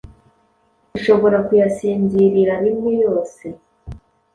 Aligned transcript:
Ushobora 0.97 1.37
kuyasinzirira 1.47 2.53
rimwe 2.65 2.91
yose 3.03 3.43